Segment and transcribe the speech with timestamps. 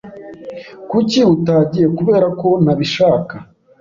[0.89, 3.35] "Kuki utagiye?" "Kubera ko ntabishaka."